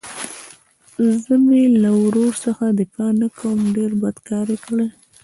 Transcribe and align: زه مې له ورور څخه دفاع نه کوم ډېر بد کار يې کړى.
زه 1.21 1.33
مې 1.45 1.63
له 1.81 1.89
ورور 2.01 2.33
څخه 2.45 2.65
دفاع 2.79 3.11
نه 3.21 3.27
کوم 3.39 3.59
ډېر 3.77 3.91
بد 4.01 4.17
کار 4.29 4.47
يې 4.53 4.57
کړى. 4.65 4.87